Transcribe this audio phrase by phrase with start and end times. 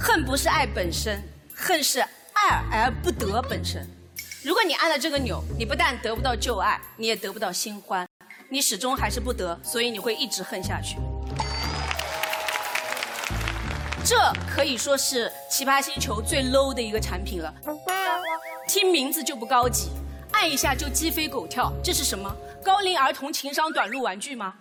[0.00, 1.20] 恨不是爱本身，
[1.54, 3.84] 恨是爱而不得本身。
[4.44, 8.06] 如果你按了这个钮，你不但得不到旧爱，你也得不到新欢，
[8.48, 10.96] 你始终还是不得，所以你会一直恨下去。
[14.04, 14.16] 这
[14.48, 17.52] 可以说是奇葩星球最 low 的一个产品了，
[18.68, 19.90] 听名字就不高级，
[20.30, 22.34] 按一下就鸡飞狗跳，这是什么？
[22.64, 24.54] 高龄儿童情商短路玩具吗？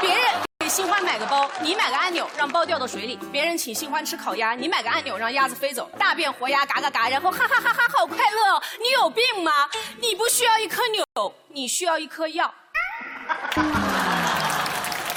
[0.00, 0.24] 别人
[0.70, 5.90] 新欢买个包，你买个按钮让包掉到水里；别人请新欢吃烤鸭，你买个按钮让鸭子飞走。
[5.98, 8.62] 大变活鸭，嘎嘎嘎，然后哈哈哈哈，好快乐哦！
[8.80, 9.50] 你有病吗？
[10.00, 11.04] 你不需要一颗钮，
[11.48, 12.54] 你需要一颗药。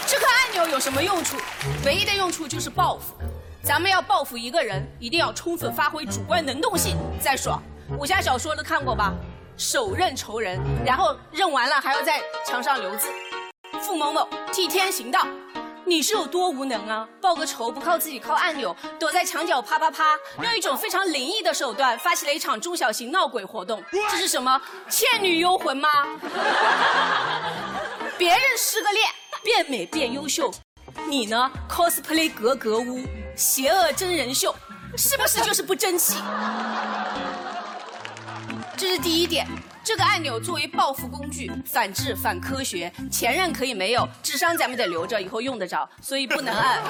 [0.08, 1.38] 这颗按钮有什么用处？
[1.86, 3.14] 唯一的用处就是报复。
[3.62, 7.62] 咱们要报复一个人，一定要充分发挥主观能动性，再爽。
[8.00, 9.14] 武侠小说都看过吧？
[9.56, 13.08] 手刃仇人，然后刃完了还要在墙上留字。
[13.84, 15.28] 傅某某替天行道，
[15.86, 17.06] 你是有多无能啊？
[17.20, 23.84] 报个仇不靠自己，靠按钮，躲在墙角啪啪啪，用一种非常灵异的手段发起了一场中小型闹鬼活动。
[24.10, 24.62] 这是什么？
[24.90, 25.90] 倩女幽魂吗？
[28.18, 29.06] 别人失个恋。
[29.44, 30.50] 变美变优秀，
[31.10, 33.02] 你呢？cosplay 格格巫，
[33.36, 34.56] 邪恶真人秀，
[34.98, 36.16] 是不是就是不争气？
[38.76, 39.46] 这是第一点。
[39.84, 42.90] 这个按钮作为报复工具，反智反科学。
[43.12, 46.82] 前任可以没有，智商咱们得留着，以后用得着，所以不能按。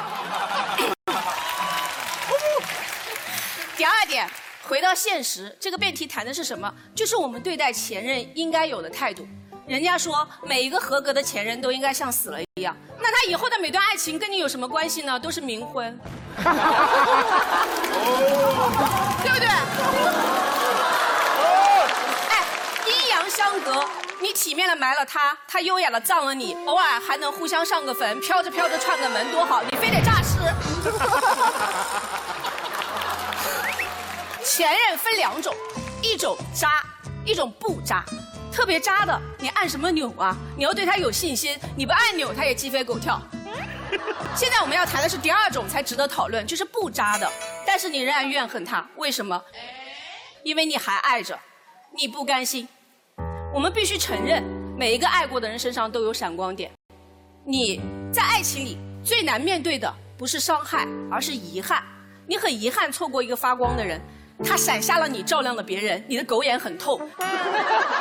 [3.75, 4.29] 第二点，
[4.61, 6.71] 回到现实，这个辩题谈的是什么？
[6.93, 9.27] 就是我们对待前任应该有的态度。
[9.65, 15.19] 人家说每一个合格的前任都应该像死了一样，那他以后的每段爱情跟你有什么关系呢？
[15.19, 15.99] 都是冥婚，
[19.23, 19.47] 对不对？
[23.29, 23.83] 相隔，
[24.19, 29.61] 你体面的埋了他，他优雅的葬了你，偶尔还能互相上个坟，飘着飘着串个门，多好！
[29.63, 30.39] 你非得诈尸。
[34.43, 35.55] 前任分两种，
[36.01, 36.83] 一种渣，
[37.25, 38.03] 一种不渣。
[38.51, 40.35] 特别渣的，你按什么钮啊？
[40.55, 43.19] 你要对他有信心，你不按钮他也鸡飞狗跳。
[44.35, 47.31] 现在我们要谈的是第二种才值得讨论，就是不渣的，
[47.65, 49.41] 但是你仍然怨恨他，为什么？
[50.43, 51.39] 因为你还爱着，
[51.97, 52.67] 你不甘心。
[53.53, 54.41] 我们必须承认，
[54.75, 56.71] 每一个爱过的人身上都有闪光点。
[57.45, 57.79] 你
[58.11, 61.83] 在爱情里最难面对的不是伤害，而是遗憾。
[62.25, 64.01] 你很遗憾错过一个发光的人，
[64.43, 66.99] 他闪瞎了你，照亮了别人，你的狗眼很透。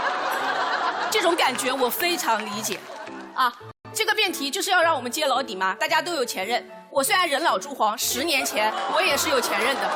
[1.12, 2.80] 这种感觉我非常理解，
[3.34, 3.52] 啊，
[3.92, 5.74] 这个辩题就是要让我们揭老底嘛。
[5.74, 9.90] 大家都有前任，我虽然人老珠黄，十年前我也是有前任的。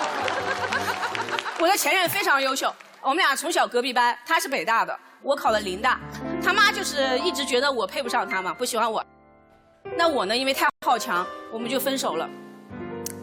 [1.59, 4.95] 我的前任非常优秀，我们俩从小隔壁班，他是北大的，
[5.27, 5.99] 我考了林大，
[6.41, 9.05] 他妈就是一直觉得我配不上他嘛，不喜欢我。
[9.97, 12.31] 那我呢，因为太好强，我们就分手了。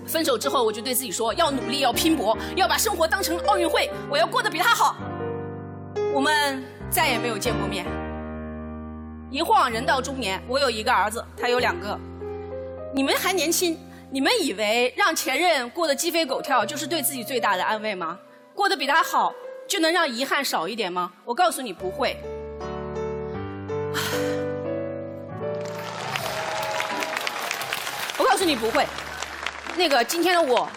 [0.06, 4.98] 分手之后，我就对自己说，要努力，要拼搏，要把生活当成奥运会，我要过得比他好。
[6.14, 6.62] 我们。
[6.92, 7.88] 再也没有见过面。
[9.32, 12.00] 一晃人到中年，我有一个儿子，他有两个。
[12.94, 13.76] 你们还年轻，
[14.12, 18.20] 你们以为让前任过得鸡飞狗跳就是对自己最大的安慰吗？
[18.54, 19.34] 过得比他好
[19.68, 21.12] 就能让遗憾少一点吗？
[21.26, 22.18] 我告诉你不会。
[28.18, 28.86] 我告诉你不会。
[29.76, 30.70] 那个今天的我，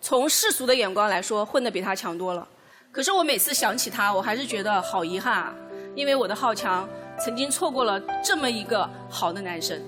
[0.00, 2.48] 从世俗的眼光来说，混得比他强多了。
[2.90, 5.54] 可是我每次想起他，我还是觉得好遗憾啊，
[5.94, 6.88] 因为我的好强
[7.18, 9.78] 曾经错过了这么一个好的男生。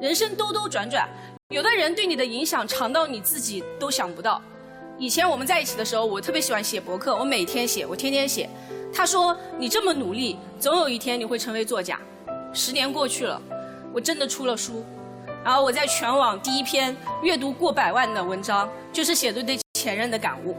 [0.00, 1.08] 人生兜兜转转，
[1.48, 4.42] 有的人对你的影响长到你自己都想不到。
[4.98, 8.48] 以前我们在一起的时候，我特别喜欢写博客，我每天写，我天天写。
[8.94, 12.00] 他说你这么努力，总有一天你会成为作家。
[12.54, 13.40] 十年过去了，
[13.92, 14.82] 我真的出了书，
[15.44, 20.56] 然后我在全网第一篇阅读过百万的文章，就是写的对前任的感悟。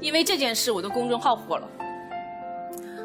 [0.00, 1.68] 因为这件事，我的公众号火了。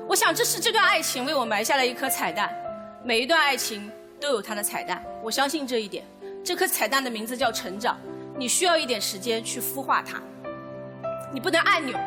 [0.07, 2.55] 我想，这是这段爱情为我埋下了一颗彩蛋。
[3.03, 6.05] 每一段爱情都有它的彩蛋，我相信这一点。
[6.43, 7.97] 这颗彩蛋的名字叫成长，
[8.37, 10.21] 你需要一点时间去孵化它。
[11.33, 11.97] 你不能按钮，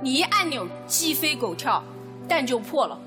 [0.00, 1.84] 你一按钮鸡飞狗跳，
[2.26, 2.98] 蛋就破了。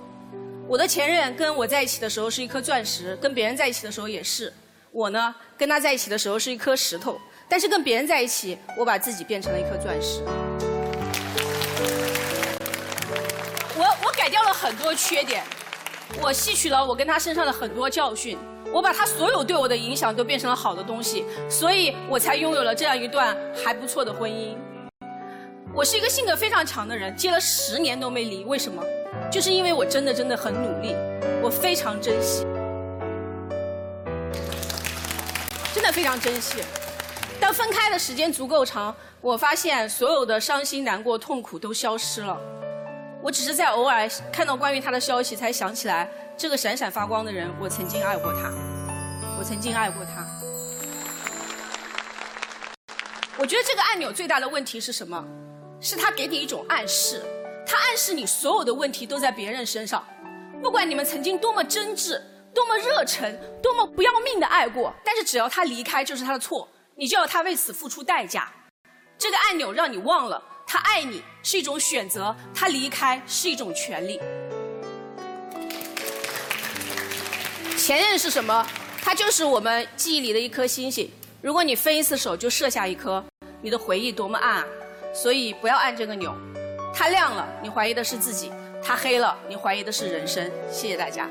[0.67, 4.53] 我的前任跟我在一起的时候是一颗钻石，跟别人在一起的时候也是。
[4.91, 7.19] 我呢，跟他在一起的时候是一颗石头，
[7.49, 10.21] 但是跟别人在一起，我把自己变成了一颗钻石。
[13.75, 15.43] 我我改掉了很多缺点，
[16.21, 18.37] 我吸取了我跟他身上的很多教训，
[18.71, 24.55] 我把他所有对我的影响都变成了好的东西，所以我才拥有了这样一段还不错的婚姻。
[25.75, 28.81] 我是一个性格非常强的人，结了十年都没离，为什么？
[29.29, 30.95] 就是因为我真的真的很努力，
[31.43, 32.43] 我非常珍惜，
[35.73, 36.63] 真的非常珍惜。
[37.41, 42.39] 当分开的时间足够长，我发现所有的伤心、难过、痛苦都消失了。
[43.21, 48.49] 我只是在偶尔看到关于他的消息，才想起来这个闪闪发光的人，我曾经爱过他，
[49.37, 50.25] 我曾经爱过他。
[53.37, 55.21] 我觉得这个按钮最大的问题是什么？
[55.85, 57.21] 是他给你一种暗示，
[57.63, 60.03] 他暗示你所有的问题都在别人身上。
[60.59, 62.19] 不管你们曾经多么真挚、
[62.55, 68.51] 多么热忱、多么不要命的爱过，但是只要他离开就是他的错，你就要他为此付出代价。
[69.15, 70.41] 这个按钮让你忘了。
[70.65, 74.19] 他爱你是一种选择，他离开是一种权利。
[77.77, 78.67] 前任是什么？
[79.03, 81.11] 它就是我们记忆里的一颗星星。
[81.43, 83.23] 如果你分一次手就射下一颗，
[83.61, 84.65] 你的回忆多么暗啊！
[85.15, 86.35] 所以不要按这个钮。
[86.93, 88.49] 它亮了，你怀疑的是自己；
[88.83, 90.51] 它黑了，你怀疑的是人生。
[90.69, 91.29] 谢谢大家。